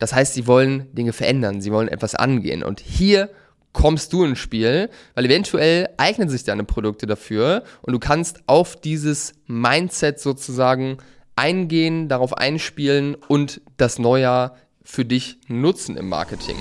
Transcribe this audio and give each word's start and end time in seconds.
Das 0.00 0.12
heißt, 0.14 0.34
sie 0.34 0.48
wollen 0.48 0.92
Dinge 0.94 1.12
verändern, 1.12 1.60
sie 1.60 1.70
wollen 1.70 1.88
etwas 1.88 2.16
angehen. 2.16 2.64
Und 2.64 2.80
hier 2.80 3.30
kommst 3.72 4.12
du 4.12 4.24
ins 4.24 4.38
Spiel, 4.38 4.90
weil 5.14 5.26
eventuell 5.26 5.90
eignen 5.96 6.28
sich 6.28 6.42
deine 6.42 6.64
Produkte 6.64 7.06
dafür 7.06 7.62
und 7.82 7.92
du 7.92 8.00
kannst 8.00 8.42
auf 8.46 8.74
dieses 8.80 9.34
Mindset 9.46 10.18
sozusagen 10.18 10.98
eingehen, 11.36 12.08
darauf 12.08 12.36
einspielen 12.36 13.14
und 13.14 13.60
das 13.76 13.98
Neujahr 13.98 14.56
für 14.82 15.04
dich 15.04 15.38
nutzen 15.46 15.96
im 15.96 16.08
Marketing. 16.08 16.56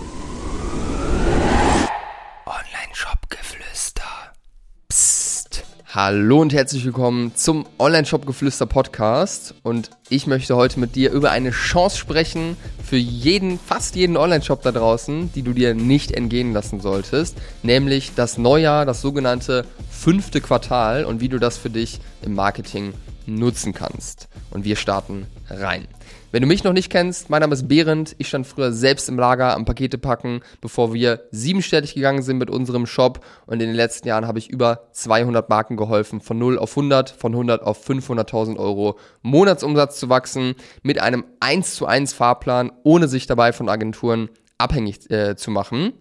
Hallo 6.02 6.40
und 6.40 6.54
herzlich 6.54 6.86
willkommen 6.86 7.36
zum 7.36 7.66
Online-Shop-Geflüster 7.78 8.66
Podcast. 8.66 9.54
Und 9.64 9.90
ich 10.08 10.28
möchte 10.28 10.56
heute 10.56 10.80
mit 10.80 10.96
dir 10.96 11.12
über 11.12 11.32
eine 11.32 11.52
Chance 11.52 11.98
sprechen 11.98 12.56
für 12.82 12.96
jeden, 12.96 13.60
fast 13.60 13.98
jeden 13.98 14.16
Online-Shop 14.16 14.62
da 14.62 14.72
draußen, 14.72 15.30
die 15.34 15.42
du 15.42 15.52
dir 15.52 15.74
nicht 15.74 16.14
entgehen 16.14 16.54
lassen 16.54 16.80
solltest. 16.80 17.36
Nämlich 17.64 18.14
das 18.16 18.38
Neujahr, 18.38 18.86
das 18.86 19.02
sogenannte 19.02 19.66
fünfte 19.90 20.40
Quartal 20.40 21.04
und 21.04 21.20
wie 21.20 21.28
du 21.28 21.38
das 21.38 21.58
für 21.58 21.70
dich 21.70 22.00
im 22.22 22.34
Marketing 22.34 22.94
nutzen 23.30 23.74
kannst. 23.74 24.28
Und 24.52 24.66
wir 24.66 24.76
starten 24.76 25.28
rein. 25.50 25.88
Wenn 26.32 26.44
du 26.44 26.48
mich 26.48 26.64
noch 26.64 26.74
nicht 26.74 26.92
kennst, 26.92 27.32
mein 27.32 27.42
Name 27.42 27.56
ist 27.56 27.68
Behrend. 27.68 28.16
Ich 28.20 28.28
stand 28.28 28.46
früher 28.46 28.72
selbst 28.72 29.10
im 29.10 29.18
Lager 29.18 29.56
am 29.56 29.66
Pakete 29.66 29.98
packen, 29.98 30.42
bevor 30.62 30.94
wir 30.94 31.24
siebenstellig 31.32 31.96
gegangen 31.96 32.22
sind 32.22 32.38
mit 32.38 32.52
unserem 32.52 32.86
Shop. 32.86 33.26
Und 33.48 33.62
in 33.62 33.68
den 33.68 33.76
letzten 33.76 34.08
Jahren 34.08 34.28
habe 34.28 34.38
ich 34.38 34.50
über 34.50 34.90
200 34.92 35.50
Marken 35.50 35.76
geholfen, 35.76 36.22
von 36.22 36.38
0 36.38 36.60
auf 36.60 36.72
100, 36.72 37.10
von 37.10 37.34
100 37.34 37.64
auf 37.64 37.88
500.000 37.88 38.58
Euro 38.58 39.00
Monatsumsatz 39.24 40.00
zu 40.00 40.10
wachsen, 40.10 40.54
mit 40.84 41.02
einem 41.02 41.26
1 41.40 41.74
zu 41.74 41.88
1 41.88 42.14
Fahrplan, 42.14 42.72
ohne 42.84 43.08
sich 43.08 43.26
dabei 43.26 43.52
von 43.52 43.68
Agenturen 43.68 44.30
abhängig 44.60 45.10
äh, 45.10 45.36
zu 45.36 45.50
machen. 45.50 45.94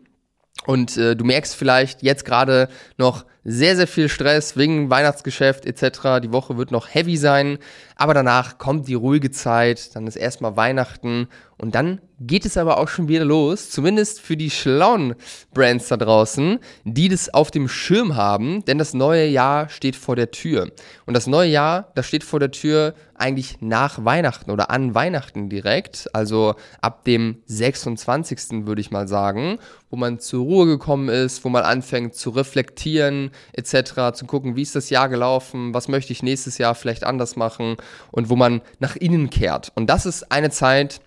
Und 0.67 0.97
äh, 0.97 1.17
du 1.17 1.25
merkst 1.25 1.55
vielleicht 1.55 2.03
jetzt 2.03 2.25
gerade 2.25 2.69
noch 2.99 3.25
sehr, 3.45 3.77
sehr 3.77 3.87
viel 3.87 4.09
Stress 4.09 4.57
wegen 4.57 4.91
Weihnachtsgeschäft 4.91 5.65
etc. 5.65 6.21
Die 6.23 6.33
Woche 6.33 6.59
wird 6.59 6.71
noch 6.71 6.93
heavy 6.93 7.17
sein, 7.17 7.59
aber 7.97 8.13
danach 8.13 8.59
kommt 8.59 8.89
die 8.89 8.95
ruhige 8.95 9.31
Zeit, 9.31 9.95
dann 9.97 10.07
ist 10.07 10.17
erstmal 10.17 10.57
Weihnachten 10.57 11.29
und 11.59 11.75
dann 11.75 12.01
geht 12.21 12.45
es 12.45 12.57
aber 12.57 12.79
auch 12.79 12.89
schon 12.89 13.09
wieder 13.09 13.25
los, 13.25 13.71
zumindest 13.71 14.21
für 14.21 14.37
die 14.37 14.51
schlauen 14.51 15.15
Brands 15.55 15.89
da 15.89 15.97
draußen, 15.97 16.59
die 16.85 17.09
das 17.09 17.33
auf 17.33 17.51
dem 17.51 17.69
Schirm 17.69 18.17
haben, 18.17 18.65
denn 18.65 18.79
das 18.79 18.95
neue 18.95 19.27
Jahr 19.27 19.69
steht 19.69 19.97
vor 19.97 20.17
der 20.17 20.31
Tür. 20.31 20.71
Und 21.07 21.15
das 21.15 21.27
neue 21.27 21.49
Jahr, 21.49 21.93
das 21.95 22.07
steht 22.07 22.25
vor 22.25 22.41
der 22.41 22.51
Tür 22.51 22.95
eigentlich 23.15 23.59
nach 23.61 24.05
Weihnachten 24.05 24.51
oder 24.51 24.71
an 24.71 24.95
Weihnachten 24.95 25.49
direkt, 25.49 26.09
also 26.13 26.55
ab 26.81 27.05
dem 27.05 27.43
26. 27.47 28.67
würde 28.67 28.81
ich 28.81 28.91
mal 28.91 29.09
sagen, 29.09 29.59
wo 29.91 29.97
man 29.97 30.21
zur 30.21 30.45
Ruhe 30.45 30.67
gekommen 30.67 31.09
ist, 31.09 31.45
wo 31.45 31.49
man 31.49 31.65
anfängt 31.65 32.15
zu 32.15 32.31
reflektieren 32.31 33.31
etc., 33.53 34.13
zu 34.15 34.27
gucken, 34.27 34.57
wie 34.57 34.63
ist 34.63 34.77
das 34.77 34.91
Jahr 34.91 35.09
gelaufen, 35.09 35.75
was 35.75 35.89
möchte 35.89 36.13
ich 36.13 36.23
nächstes 36.23 36.59
Jahr 36.59 36.75
vielleicht 36.75 37.05
anders 37.05 37.37
machen 37.37 37.77
und 38.11 38.29
wo 38.29 38.37
man 38.37 38.61
nach 38.79 38.97
innen 38.97 39.31
kehrt. 39.31 39.73
Und 39.75 39.89
das 39.89 40.07
ist 40.07 40.31
eine 40.31 40.51
Zeit, 40.51 41.01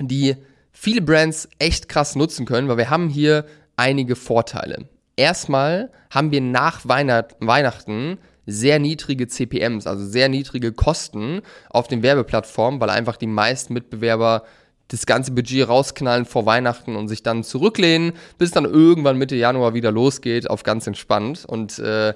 die 0.00 0.36
viele 0.72 1.02
Brands 1.02 1.48
echt 1.58 1.88
krass 1.88 2.16
nutzen 2.16 2.46
können, 2.46 2.68
weil 2.68 2.78
wir 2.78 2.90
haben 2.90 3.08
hier 3.08 3.46
einige 3.76 4.16
Vorteile. 4.16 4.88
Erstmal 5.16 5.90
haben 6.10 6.32
wir 6.32 6.40
nach 6.40 6.80
Weihnachten 6.84 8.18
sehr 8.46 8.78
niedrige 8.78 9.26
CPMs, 9.26 9.86
also 9.86 10.04
sehr 10.04 10.28
niedrige 10.28 10.72
Kosten 10.72 11.40
auf 11.70 11.88
den 11.88 12.02
Werbeplattformen, 12.02 12.80
weil 12.80 12.90
einfach 12.90 13.16
die 13.16 13.26
meisten 13.26 13.72
Mitbewerber 13.72 14.44
das 14.88 15.06
ganze 15.06 15.32
Budget 15.32 15.66
rausknallen 15.68 16.26
vor 16.26 16.44
Weihnachten 16.44 16.94
und 16.96 17.08
sich 17.08 17.22
dann 17.22 17.42
zurücklehnen, 17.42 18.12
bis 18.36 18.50
dann 18.50 18.64
irgendwann 18.64 19.16
Mitte 19.16 19.34
Januar 19.34 19.72
wieder 19.72 19.90
losgeht, 19.90 20.50
auf 20.50 20.62
ganz 20.62 20.86
entspannt. 20.86 21.44
Und 21.46 21.78
äh, 21.78 22.14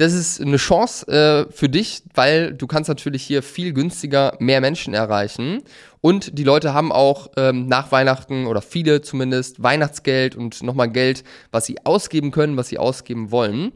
das 0.00 0.14
ist 0.14 0.40
eine 0.40 0.56
Chance 0.56 1.06
äh, 1.08 1.52
für 1.52 1.68
dich, 1.68 2.02
weil 2.14 2.54
du 2.54 2.66
kannst 2.66 2.88
natürlich 2.88 3.22
hier 3.22 3.42
viel 3.42 3.74
günstiger 3.74 4.34
mehr 4.38 4.62
Menschen 4.62 4.94
erreichen. 4.94 5.62
Und 6.00 6.38
die 6.38 6.44
Leute 6.44 6.72
haben 6.72 6.90
auch 6.90 7.30
ähm, 7.36 7.66
nach 7.66 7.92
Weihnachten 7.92 8.46
oder 8.46 8.62
viele 8.62 9.02
zumindest 9.02 9.62
Weihnachtsgeld 9.62 10.36
und 10.36 10.62
nochmal 10.62 10.90
Geld, 10.90 11.22
was 11.50 11.66
sie 11.66 11.84
ausgeben 11.84 12.30
können, 12.30 12.56
was 12.56 12.68
sie 12.68 12.78
ausgeben 12.78 13.30
wollen. 13.30 13.72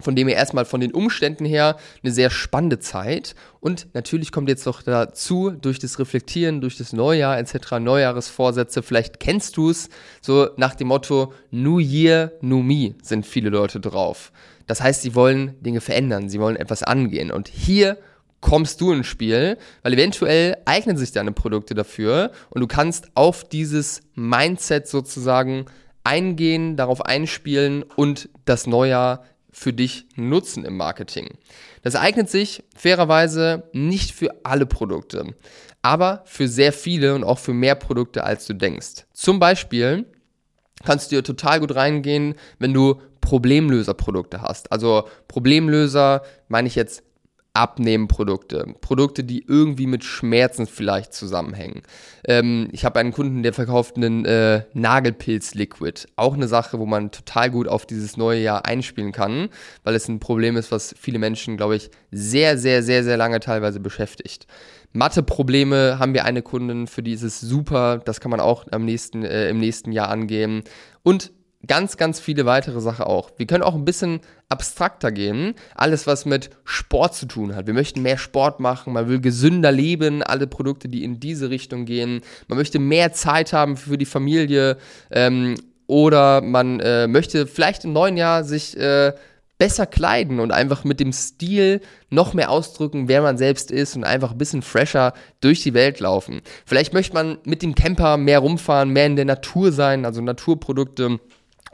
Von 0.00 0.16
dem 0.16 0.26
her 0.26 0.36
erstmal 0.36 0.64
von 0.64 0.80
den 0.80 0.92
Umständen 0.92 1.44
her 1.44 1.76
eine 2.02 2.12
sehr 2.12 2.30
spannende 2.30 2.80
Zeit. 2.80 3.34
Und 3.60 3.86
natürlich 3.94 4.32
kommt 4.32 4.48
jetzt 4.48 4.66
noch 4.66 4.82
dazu, 4.82 5.50
durch 5.50 5.78
das 5.78 5.98
Reflektieren, 5.98 6.60
durch 6.60 6.76
das 6.76 6.92
Neujahr 6.92 7.38
etc., 7.38 7.78
Neujahresvorsätze, 7.78 8.82
vielleicht 8.82 9.20
kennst 9.20 9.56
du 9.56 9.70
es, 9.70 9.88
so 10.20 10.48
nach 10.56 10.74
dem 10.74 10.88
Motto 10.88 11.32
New 11.50 11.78
Year, 11.78 12.32
New 12.40 12.62
Me 12.62 12.94
sind 13.02 13.24
viele 13.24 13.50
Leute 13.50 13.78
drauf. 13.78 14.32
Das 14.66 14.80
heißt, 14.80 15.02
sie 15.02 15.14
wollen 15.14 15.54
Dinge 15.62 15.80
verändern, 15.80 16.28
sie 16.28 16.40
wollen 16.40 16.56
etwas 16.56 16.82
angehen. 16.82 17.30
Und 17.30 17.48
hier 17.48 17.98
kommst 18.40 18.80
du 18.80 18.92
ins 18.92 19.06
Spiel, 19.06 19.56
weil 19.82 19.94
eventuell 19.94 20.58
eignen 20.66 20.96
sich 20.96 21.12
deine 21.12 21.32
Produkte 21.32 21.74
dafür 21.74 22.30
und 22.50 22.60
du 22.60 22.66
kannst 22.66 23.08
auf 23.14 23.44
dieses 23.44 24.02
Mindset 24.14 24.86
sozusagen 24.86 25.64
eingehen, 26.04 26.76
darauf 26.76 27.04
einspielen 27.06 27.84
und 27.96 28.28
das 28.44 28.66
Neujahr 28.66 29.24
für 29.54 29.72
dich 29.72 30.06
nutzen 30.16 30.64
im 30.64 30.76
Marketing. 30.76 31.38
Das 31.82 31.96
eignet 31.96 32.28
sich 32.28 32.64
fairerweise 32.76 33.70
nicht 33.72 34.10
für 34.10 34.34
alle 34.42 34.66
Produkte, 34.66 35.34
aber 35.80 36.22
für 36.26 36.48
sehr 36.48 36.72
viele 36.72 37.14
und 37.14 37.24
auch 37.24 37.38
für 37.38 37.54
mehr 37.54 37.76
Produkte, 37.76 38.24
als 38.24 38.46
du 38.46 38.54
denkst. 38.54 39.06
Zum 39.12 39.38
Beispiel 39.38 40.06
kannst 40.84 41.10
du 41.10 41.16
dir 41.16 41.22
total 41.22 41.60
gut 41.60 41.74
reingehen, 41.74 42.34
wenn 42.58 42.74
du 42.74 43.00
Problemlöserprodukte 43.20 44.42
hast. 44.42 44.70
Also 44.72 45.08
Problemlöser 45.28 46.22
meine 46.48 46.68
ich 46.68 46.74
jetzt 46.74 47.02
Abnehmprodukte, 47.54 48.74
Produkte, 48.80 49.22
die 49.22 49.44
irgendwie 49.46 49.86
mit 49.86 50.02
Schmerzen 50.02 50.66
vielleicht 50.66 51.14
zusammenhängen. 51.14 51.82
Ähm, 52.26 52.68
ich 52.72 52.84
habe 52.84 52.98
einen 52.98 53.12
Kunden, 53.12 53.44
der 53.44 53.52
verkauft 53.52 53.96
einen 53.96 54.24
äh, 54.24 54.64
Nagelpilz-Liquid. 54.74 56.08
Auch 56.16 56.34
eine 56.34 56.48
Sache, 56.48 56.80
wo 56.80 56.86
man 56.86 57.12
total 57.12 57.50
gut 57.50 57.68
auf 57.68 57.86
dieses 57.86 58.16
neue 58.16 58.40
Jahr 58.40 58.66
einspielen 58.66 59.12
kann, 59.12 59.50
weil 59.84 59.94
es 59.94 60.08
ein 60.08 60.18
Problem 60.18 60.56
ist, 60.56 60.72
was 60.72 60.96
viele 60.98 61.20
Menschen, 61.20 61.56
glaube 61.56 61.76
ich, 61.76 61.90
sehr, 62.10 62.58
sehr, 62.58 62.82
sehr, 62.82 63.04
sehr 63.04 63.16
lange 63.16 63.38
teilweise 63.38 63.78
beschäftigt. 63.78 64.48
Mathe-Probleme 64.92 65.98
haben 66.00 66.14
wir 66.14 66.24
eine 66.24 66.42
Kundin, 66.42 66.88
für 66.88 67.02
die 67.04 67.12
ist 67.12 67.22
es 67.22 67.40
super. 67.40 67.98
Das 68.04 68.20
kann 68.20 68.32
man 68.32 68.40
auch 68.40 68.66
am 68.72 68.84
nächsten, 68.84 69.24
äh, 69.24 69.48
im 69.48 69.58
nächsten 69.58 69.92
Jahr 69.92 70.08
angehen. 70.08 70.64
Und 71.04 71.32
ganz, 71.66 71.96
ganz 71.96 72.20
viele 72.20 72.46
weitere 72.46 72.80
Sachen 72.80 73.04
auch. 73.04 73.30
Wir 73.36 73.46
können 73.46 73.62
auch 73.62 73.74
ein 73.74 73.84
bisschen 73.84 74.20
abstrakter 74.48 75.12
gehen. 75.12 75.54
Alles, 75.74 76.06
was 76.06 76.24
mit 76.24 76.50
Sport 76.64 77.14
zu 77.14 77.26
tun 77.26 77.54
hat. 77.54 77.66
Wir 77.66 77.74
möchten 77.74 78.02
mehr 78.02 78.18
Sport 78.18 78.60
machen, 78.60 78.92
man 78.92 79.08
will 79.08 79.20
gesünder 79.20 79.72
leben, 79.72 80.22
alle 80.22 80.46
Produkte, 80.46 80.88
die 80.88 81.04
in 81.04 81.20
diese 81.20 81.50
Richtung 81.50 81.84
gehen. 81.84 82.20
Man 82.48 82.58
möchte 82.58 82.78
mehr 82.78 83.12
Zeit 83.12 83.52
haben 83.52 83.76
für 83.76 83.98
die 83.98 84.04
Familie 84.06 84.76
ähm, 85.10 85.54
oder 85.86 86.40
man 86.40 86.80
äh, 86.80 87.06
möchte 87.06 87.46
vielleicht 87.46 87.84
im 87.84 87.92
neuen 87.92 88.16
Jahr 88.16 88.44
sich 88.44 88.76
äh, 88.76 89.12
besser 89.58 89.86
kleiden 89.86 90.40
und 90.40 90.50
einfach 90.50 90.84
mit 90.84 91.00
dem 91.00 91.12
Stil 91.12 91.80
noch 92.10 92.34
mehr 92.34 92.50
ausdrücken, 92.50 93.08
wer 93.08 93.22
man 93.22 93.38
selbst 93.38 93.70
ist 93.70 93.96
und 93.96 94.04
einfach 94.04 94.32
ein 94.32 94.38
bisschen 94.38 94.62
fresher 94.62 95.14
durch 95.40 95.62
die 95.62 95.74
Welt 95.74 96.00
laufen. 96.00 96.40
Vielleicht 96.66 96.92
möchte 96.92 97.14
man 97.14 97.38
mit 97.44 97.62
dem 97.62 97.74
Camper 97.74 98.16
mehr 98.16 98.40
rumfahren, 98.40 98.90
mehr 98.90 99.06
in 99.06 99.16
der 99.16 99.24
Natur 99.24 99.72
sein, 99.72 100.04
also 100.04 100.20
Naturprodukte 100.20 101.20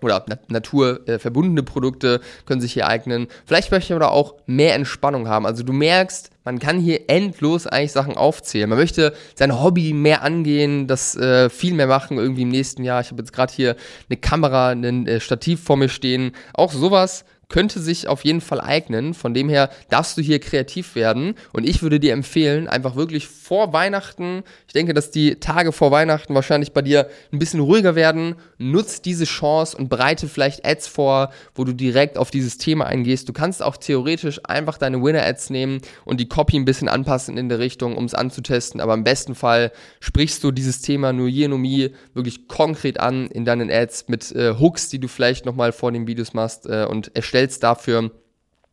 oder 0.02 0.24
naturverbundene 0.48 1.60
äh, 1.60 1.64
Produkte 1.64 2.20
können 2.46 2.60
sich 2.60 2.72
hier 2.72 2.86
eignen. 2.86 3.28
Vielleicht 3.46 3.70
möchte 3.70 3.92
man 3.92 4.02
aber 4.02 4.12
auch 4.12 4.34
mehr 4.46 4.74
Entspannung 4.74 5.28
haben. 5.28 5.46
Also 5.46 5.62
du 5.62 5.72
merkst, 5.72 6.30
man 6.44 6.58
kann 6.58 6.78
hier 6.78 7.08
endlos 7.08 7.66
eigentlich 7.66 7.92
Sachen 7.92 8.16
aufzählen. 8.16 8.68
Man 8.68 8.78
möchte 8.78 9.14
sein 9.34 9.62
Hobby 9.62 9.92
mehr 9.92 10.22
angehen, 10.22 10.86
das 10.86 11.16
äh, 11.16 11.50
viel 11.50 11.74
mehr 11.74 11.86
machen 11.86 12.18
irgendwie 12.18 12.42
im 12.42 12.48
nächsten 12.48 12.82
Jahr. 12.82 13.00
Ich 13.00 13.10
habe 13.10 13.20
jetzt 13.20 13.32
gerade 13.32 13.52
hier 13.52 13.76
eine 14.08 14.16
Kamera, 14.16 14.70
ein 14.70 15.06
äh, 15.06 15.20
Stativ 15.20 15.62
vor 15.62 15.76
mir 15.76 15.88
stehen. 15.88 16.32
Auch 16.54 16.72
sowas 16.72 17.24
könnte 17.50 17.80
sich 17.80 18.08
auf 18.08 18.24
jeden 18.24 18.40
Fall 18.40 18.60
eignen. 18.60 19.12
Von 19.12 19.34
dem 19.34 19.50
her 19.50 19.68
darfst 19.90 20.16
du 20.16 20.22
hier 20.22 20.38
kreativ 20.38 20.94
werden. 20.94 21.34
Und 21.52 21.68
ich 21.68 21.82
würde 21.82 22.00
dir 22.00 22.14
empfehlen, 22.14 22.66
einfach 22.66 22.96
wirklich 22.96 23.28
vor 23.28 23.74
Weihnachten, 23.74 24.44
ich 24.66 24.72
denke, 24.72 24.94
dass 24.94 25.10
die 25.10 25.34
Tage 25.34 25.72
vor 25.72 25.90
Weihnachten 25.90 26.34
wahrscheinlich 26.34 26.72
bei 26.72 26.80
dir 26.80 27.08
ein 27.32 27.38
bisschen 27.38 27.60
ruhiger 27.60 27.94
werden. 27.96 28.36
Nutz 28.58 29.02
diese 29.02 29.24
Chance 29.24 29.76
und 29.76 29.88
bereite 29.88 30.28
vielleicht 30.28 30.64
Ads 30.64 30.86
vor, 30.86 31.30
wo 31.54 31.64
du 31.64 31.72
direkt 31.72 32.16
auf 32.16 32.30
dieses 32.30 32.56
Thema 32.56 32.86
eingehst. 32.86 33.28
Du 33.28 33.32
kannst 33.32 33.62
auch 33.62 33.76
theoretisch 33.76 34.40
einfach 34.44 34.78
deine 34.78 35.02
Winner-Ads 35.02 35.50
nehmen 35.50 35.80
und 36.04 36.20
die 36.20 36.28
Copy 36.28 36.56
ein 36.56 36.64
bisschen 36.64 36.88
anpassen 36.88 37.36
in 37.36 37.48
der 37.48 37.58
Richtung, 37.58 37.96
um 37.96 38.04
es 38.04 38.14
anzutesten. 38.14 38.80
Aber 38.80 38.94
im 38.94 39.02
besten 39.02 39.34
Fall 39.34 39.72
sprichst 39.98 40.44
du 40.44 40.52
dieses 40.52 40.80
Thema 40.80 41.12
nur 41.12 41.28
hier, 41.28 41.48
nur 41.48 41.58
mir 41.58 41.90
wirklich 42.14 42.46
konkret 42.46 43.00
an 43.00 43.26
in 43.26 43.44
deinen 43.44 43.70
Ads 43.70 44.06
mit 44.06 44.30
äh, 44.30 44.54
Hooks, 44.56 44.88
die 44.88 45.00
du 45.00 45.08
vielleicht 45.08 45.44
nochmal 45.46 45.72
vor 45.72 45.90
den 45.90 46.06
Videos 46.06 46.32
machst 46.32 46.66
äh, 46.66 46.86
und 46.88 47.14
erstellst 47.16 47.39
stellst 47.40 47.62
dafür 47.62 48.10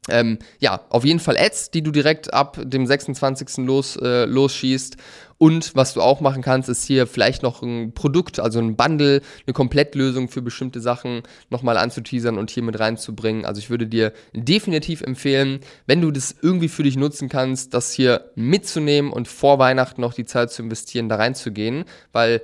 ähm, 0.10 0.40
ja, 0.60 0.80
auf 0.90 1.04
jeden 1.04 1.20
Fall 1.20 1.36
Ads, 1.38 1.72
die 1.72 1.82
du 1.82 1.92
direkt 1.92 2.34
ab 2.34 2.58
dem 2.64 2.88
26. 2.88 3.58
los, 3.66 3.98
äh, 3.98 4.24
losschießt. 4.24 4.96
Und 5.38 5.76
was 5.76 5.94
du 5.94 6.02
auch 6.02 6.22
machen 6.22 6.42
kannst, 6.42 6.70
ist 6.70 6.86
hier 6.86 7.08
vielleicht 7.08 7.44
noch 7.44 7.62
ein 7.62 7.94
Produkt, 7.94 8.40
also 8.40 8.60
ein 8.60 8.78
Bundle, 8.78 9.22
eine 9.46 9.54
Komplettlösung 9.54 10.30
für 10.30 10.42
bestimmte 10.42 10.80
Sachen 10.80 11.24
nochmal 11.50 11.76
anzuteasern 11.76 12.38
und 12.38 12.52
hier 12.52 12.64
mit 12.64 12.80
reinzubringen. 12.80 13.44
Also 13.44 13.60
ich 13.60 13.70
würde 13.70 13.86
dir 13.86 14.14
definitiv 14.34 15.02
empfehlen, 15.02 15.60
wenn 15.88 16.00
du 16.00 16.10
das 16.10 16.34
irgendwie 16.42 16.70
für 16.70 16.84
dich 16.84 16.96
nutzen 16.96 17.28
kannst, 17.28 17.74
das 17.74 17.92
hier 17.92 18.32
mitzunehmen 18.36 19.12
und 19.12 19.28
vor 19.28 19.60
Weihnachten 19.60 20.00
noch 20.00 20.14
die 20.14 20.26
Zeit 20.26 20.52
zu 20.52 20.62
investieren, 20.64 21.10
da 21.10 21.18
reinzugehen, 21.18 21.84
weil 22.14 22.42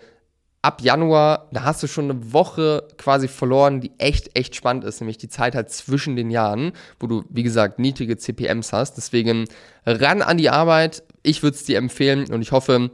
ab 0.64 0.82
Januar, 0.82 1.50
da 1.52 1.64
hast 1.64 1.84
du 1.84 1.88
schon 1.88 2.10
eine 2.10 2.34
Woche 2.34 2.88
quasi 2.98 3.28
verloren, 3.28 3.82
die 3.82 3.92
echt, 4.00 4.36
echt 4.36 4.56
spannend 4.56 4.86
ist, 4.86 5.02
nämlich 5.02 5.18
die 5.18 5.28
Zeit 5.28 5.56
halt 5.56 5.70
zwischen 5.70 6.16
den 6.16 6.32
Jahren, 6.32 6.72
wo 7.00 7.08
du, 7.08 7.24
wie 7.30 7.44
gesagt, 7.44 7.80
niedrige 7.80 8.18
CPMs 8.18 8.72
hast. 8.72 8.96
Deswegen 8.96 9.46
ran 9.86 10.22
an 10.22 10.38
die 10.38 10.50
Arbeit. 10.50 11.04
Ich 11.22 11.44
würde 11.44 11.56
es 11.56 11.66
dir 11.66 11.78
empfehlen 11.78 12.32
und 12.32 12.42
ich 12.42 12.54
hoffe, 12.54 12.90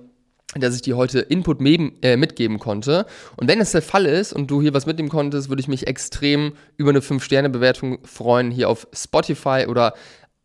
dass 0.56 0.76
ich 0.76 0.82
dir 0.82 0.98
heute 0.98 1.20
Input 1.20 1.62
äh, 1.62 2.18
mitgeben 2.18 2.58
konnte. 2.58 3.06
Und 3.36 3.48
wenn 3.48 3.62
es 3.62 3.72
der 3.72 3.84
Fall 3.84 4.08
ist 4.08 4.34
und 4.34 4.50
du 4.50 4.64
hier 4.64 4.74
was 4.74 4.88
mitnehmen 4.88 5.10
konntest, 5.10 5.50
würde 5.50 5.60
ich 5.60 5.68
mich 5.68 5.86
extrem 5.86 6.54
über 6.76 6.90
eine 6.90 7.02
5-Sterne-Bewertung 7.02 8.00
freuen 8.04 8.50
hier 8.50 8.68
auf 8.68 8.88
Spotify 8.92 9.66
oder 9.68 9.94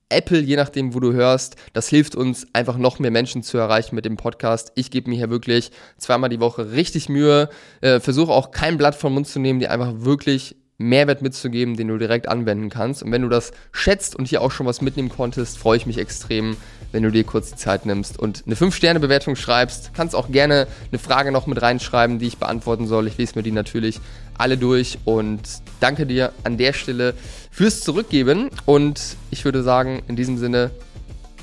Apple, 0.08 0.40
je 0.40 0.56
nachdem, 0.56 0.94
wo 0.94 1.00
du 1.00 1.12
hörst. 1.12 1.56
Das 1.72 1.88
hilft 1.88 2.14
uns 2.14 2.46
einfach 2.52 2.76
noch 2.76 2.98
mehr 2.98 3.10
Menschen 3.10 3.42
zu 3.42 3.58
erreichen 3.58 3.94
mit 3.94 4.04
dem 4.04 4.16
Podcast. 4.16 4.72
Ich 4.74 4.90
gebe 4.90 5.10
mir 5.10 5.16
hier 5.16 5.30
wirklich 5.30 5.70
zweimal 5.98 6.30
die 6.30 6.40
Woche 6.40 6.72
richtig 6.72 7.08
Mühe, 7.08 7.48
äh, 7.80 8.00
versuche 8.00 8.32
auch 8.32 8.50
kein 8.50 8.78
Blatt 8.78 8.94
vom 8.94 9.14
Mund 9.14 9.26
zu 9.26 9.38
nehmen, 9.38 9.60
die 9.60 9.68
einfach 9.68 9.92
wirklich 9.98 10.56
Mehrwert 10.76 11.22
mitzugeben, 11.22 11.76
den 11.76 11.88
du 11.88 11.98
direkt 11.98 12.28
anwenden 12.28 12.68
kannst. 12.68 13.02
Und 13.02 13.12
wenn 13.12 13.22
du 13.22 13.28
das 13.28 13.52
schätzt 13.72 14.16
und 14.16 14.26
hier 14.26 14.42
auch 14.42 14.50
schon 14.50 14.66
was 14.66 14.80
mitnehmen 14.80 15.08
konntest, 15.08 15.58
freue 15.58 15.76
ich 15.76 15.86
mich 15.86 15.98
extrem, 15.98 16.56
wenn 16.94 17.02
du 17.02 17.10
dir 17.10 17.24
kurz 17.24 17.50
die 17.50 17.56
Zeit 17.56 17.86
nimmst 17.86 18.20
und 18.20 18.44
eine 18.46 18.54
5-Sterne-Bewertung 18.54 19.34
schreibst. 19.34 19.90
Kannst 19.94 20.14
auch 20.14 20.30
gerne 20.30 20.68
eine 20.92 21.00
Frage 21.00 21.32
noch 21.32 21.48
mit 21.48 21.60
reinschreiben, 21.60 22.20
die 22.20 22.28
ich 22.28 22.38
beantworten 22.38 22.86
soll. 22.86 23.08
Ich 23.08 23.18
lese 23.18 23.32
mir 23.34 23.42
die 23.42 23.50
natürlich 23.50 24.00
alle 24.38 24.56
durch 24.56 24.98
und 25.04 25.40
danke 25.80 26.06
dir 26.06 26.32
an 26.44 26.56
der 26.56 26.72
Stelle 26.72 27.14
fürs 27.50 27.80
Zurückgeben. 27.80 28.48
Und 28.64 29.16
ich 29.32 29.44
würde 29.44 29.64
sagen, 29.64 30.04
in 30.06 30.14
diesem 30.14 30.38
Sinne, 30.38 30.70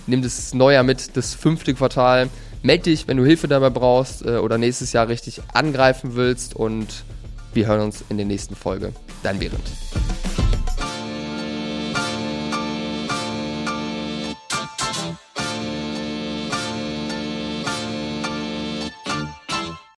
nimm 0.08 0.22
das 0.22 0.54
Neujahr 0.54 0.84
mit, 0.84 1.18
das 1.18 1.36
fünfte 1.36 1.74
Quartal. 1.74 2.30
Meld 2.64 2.86
dich, 2.86 3.10
wenn 3.10 3.18
du 3.18 3.26
Hilfe 3.26 3.50
dabei 3.50 3.72
brauchst 3.72 4.26
äh, 4.26 4.38
oder 4.38 4.58
nächstes 4.58 4.94
Jahr 4.94 5.10
richtig 5.10 5.42
angreifen 5.54 6.16
willst 6.16 6.56
und 6.56 7.04
wir 7.54 7.68
hören 7.68 7.82
uns 7.82 8.06
in 8.08 8.16
der 8.16 8.26
nächsten 8.26 8.56
Folge. 8.56 8.94
Dein 9.22 9.38
Behrendt. 9.38 9.70